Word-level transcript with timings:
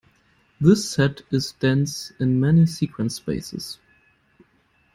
This 0.59 0.89
set 0.89 1.21
is 1.29 1.51
dense 1.51 2.11
in 2.19 2.39
many 2.39 2.65
sequence 2.65 3.17
spaces. 3.17 3.77